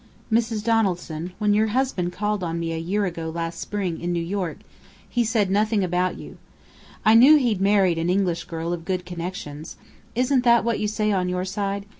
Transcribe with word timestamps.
Mrs. 0.33 0.63
Donaldson, 0.63 1.33
when 1.37 1.53
your 1.53 1.67
husband 1.67 2.11
called 2.11 2.43
on 2.43 2.59
me 2.59 2.73
a 2.73 2.79
year 2.79 3.05
ago 3.05 3.29
last 3.29 3.59
spring, 3.59 4.01
in 4.01 4.11
New 4.11 4.23
York, 4.23 4.57
he 5.07 5.23
said 5.23 5.51
nothing 5.51 5.83
about 5.83 6.17
you. 6.17 6.39
I 7.05 7.13
knew 7.13 7.35
he'd 7.37 7.61
married 7.61 7.99
an 7.99 8.09
English 8.09 8.45
girl 8.45 8.73
of 8.73 8.83
good 8.83 9.05
connections 9.05 9.77
(isn't 10.15 10.43
that 10.43 10.63
what 10.63 10.79
you 10.79 10.87
say 10.87 11.11
on 11.11 11.29
your 11.29 11.45
side?) 11.45 11.85